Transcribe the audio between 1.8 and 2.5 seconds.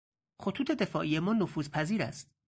است.